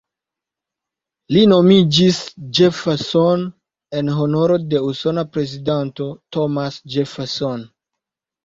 Li 1.35 1.41
nomiĝis 1.51 2.21
"Jefferson" 2.59 3.43
en 3.99 4.09
honoro 4.21 4.57
de 4.73 4.83
usona 4.89 5.25
prezidanto, 5.37 6.09
Thomas 6.39 6.81
Jefferson. 6.97 7.71